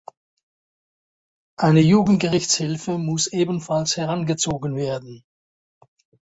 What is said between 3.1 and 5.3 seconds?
ebenfalls herangezogen werden.